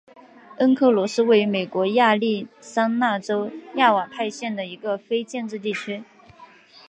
[0.57, 6.03] 恩特罗是位于美国亚利桑那州亚瓦派县的一个非建制地区。